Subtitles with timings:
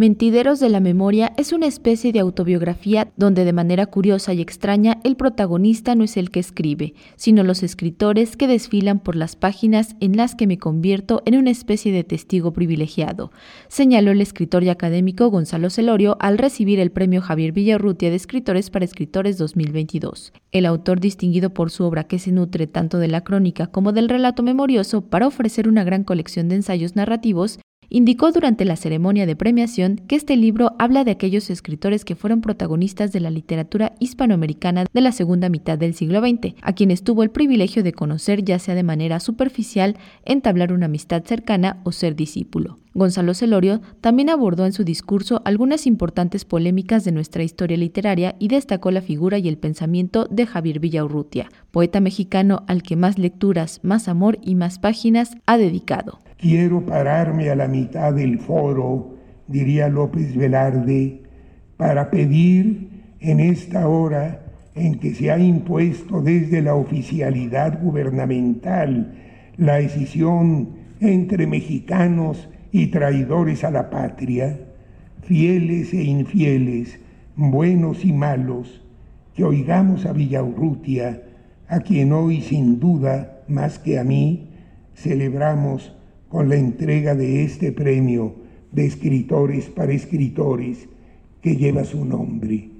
[0.00, 4.98] Mentideros de la Memoria es una especie de autobiografía donde de manera curiosa y extraña
[5.04, 9.96] el protagonista no es el que escribe, sino los escritores que desfilan por las páginas
[10.00, 13.30] en las que me convierto en una especie de testigo privilegiado,
[13.68, 18.70] señaló el escritor y académico Gonzalo Celorio al recibir el premio Javier Villarrutia de Escritores
[18.70, 20.32] para Escritores 2022.
[20.50, 24.08] El autor distinguido por su obra que se nutre tanto de la crónica como del
[24.08, 27.58] relato memorioso para ofrecer una gran colección de ensayos narrativos,
[27.90, 32.40] indicó durante la ceremonia de premiación que este libro habla de aquellos escritores que fueron
[32.40, 37.22] protagonistas de la literatura hispanoamericana de la segunda mitad del siglo XX, a quienes tuvo
[37.22, 42.16] el privilegio de conocer ya sea de manera superficial, entablar una amistad cercana o ser
[42.16, 42.78] discípulo.
[42.92, 48.48] Gonzalo Celorio también abordó en su discurso algunas importantes polémicas de nuestra historia literaria y
[48.48, 53.80] destacó la figura y el pensamiento de Javier Villaurrutia, poeta mexicano al que más lecturas,
[53.84, 56.18] más amor y más páginas ha dedicado.
[56.36, 59.14] Quiero pararme a la mitad del foro,
[59.46, 61.22] diría López Velarde,
[61.76, 62.88] para pedir
[63.20, 69.14] en esta hora en que se ha impuesto desde la oficialidad gubernamental
[69.56, 74.58] la decisión entre mexicanos y traidores a la patria,
[75.22, 76.98] fieles e infieles,
[77.36, 78.82] buenos y malos,
[79.34, 81.22] que oigamos a Villaurrutia,
[81.68, 84.50] a quien hoy sin duda, más que a mí,
[84.94, 85.96] celebramos
[86.28, 88.34] con la entrega de este premio
[88.72, 90.88] de escritores para escritores
[91.42, 92.70] que lleva su nombre.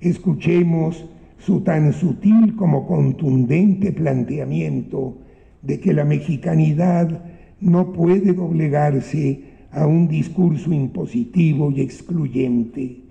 [0.00, 1.04] Escuchemos
[1.38, 5.18] su tan sutil como contundente planteamiento
[5.62, 7.24] de que la mexicanidad
[7.60, 9.40] no puede doblegarse
[9.70, 13.02] a un discurso impositivo y excluyente.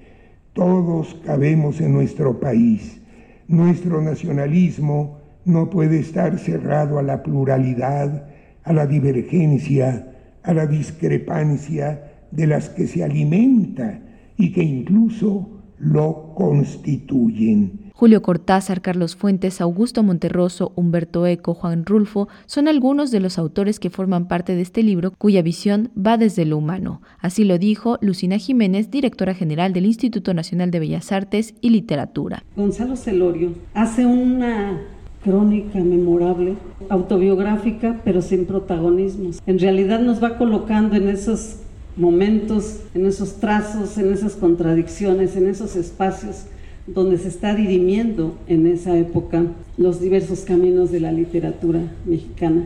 [0.53, 3.01] Todos cabemos en nuestro país.
[3.47, 8.27] Nuestro nacionalismo no puede estar cerrado a la pluralidad,
[8.63, 10.11] a la divergencia,
[10.43, 13.99] a la discrepancia de las que se alimenta
[14.37, 17.84] y que incluso lo constituyen.
[17.97, 23.79] Julio Cortázar, Carlos Fuentes, Augusto Monterroso, Humberto Eco, Juan Rulfo son algunos de los autores
[23.79, 27.01] que forman parte de este libro cuya visión va desde lo humano.
[27.19, 32.43] Así lo dijo Lucina Jiménez, directora general del Instituto Nacional de Bellas Artes y Literatura.
[32.57, 34.81] Gonzalo Celorio hace una
[35.23, 36.55] crónica memorable,
[36.89, 39.41] autobiográfica, pero sin protagonismos.
[39.47, 41.59] En realidad nos va colocando en esos
[41.95, 46.47] momentos, en esos trazos, en esas contradicciones, en esos espacios
[46.87, 49.43] donde se está dirimiendo en esa época
[49.77, 52.65] los diversos caminos de la literatura mexicana,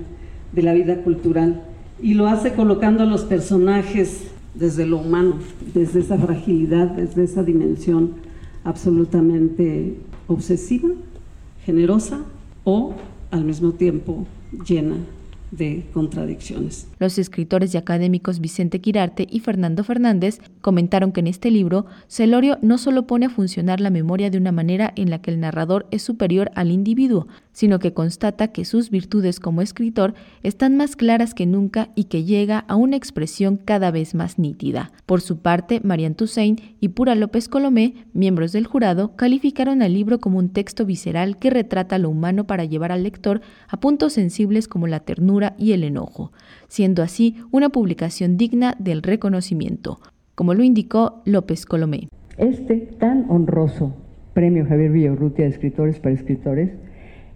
[0.52, 1.64] de la vida cultural,
[2.02, 4.24] y lo hace colocando a los personajes
[4.56, 5.36] desde lo humano,
[5.74, 8.14] desde esa fragilidad, desde esa dimensión
[8.64, 9.96] absolutamente
[10.28, 10.90] obsesiva,
[11.66, 12.20] generosa,
[12.64, 12.94] o
[13.32, 14.26] al mismo tiempo
[14.68, 14.96] llena
[15.52, 16.88] de contradicciones.
[17.00, 22.58] Los escritores y académicos Vicente Quirarte y Fernando Fernández comentaron que en este libro Celorio
[22.62, 25.88] no solo pone a funcionar la memoria de una manera en la que el narrador
[25.92, 31.34] es superior al individuo, sino que constata que sus virtudes como escritor están más claras
[31.34, 34.92] que nunca y que llega a una expresión cada vez más nítida.
[35.06, 40.20] Por su parte, Marian Toussaint y Pura López Colomé, miembros del jurado, calificaron al libro
[40.20, 44.68] como un texto visceral que retrata lo humano para llevar al lector a puntos sensibles
[44.68, 46.32] como la ternura y el enojo,
[46.68, 50.00] siendo así una publicación digna del reconocimiento,
[50.36, 52.10] como lo indicó López Colomé.
[52.38, 53.94] Este tan honroso
[54.34, 56.72] premio Javier Villaurrutia de Escritores para Escritores,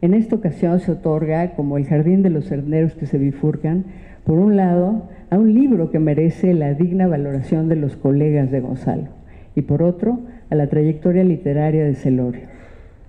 [0.01, 3.85] en esta ocasión se otorga como el jardín de los herneros que se bifurcan,
[4.25, 8.61] por un lado, a un libro que merece la digna valoración de los colegas de
[8.61, 9.09] Gonzalo,
[9.55, 12.47] y por otro, a la trayectoria literaria de Celorio,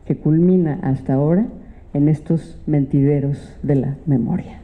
[0.06, 1.46] que culmina hasta ahora
[1.92, 4.63] en estos mentideros de la memoria.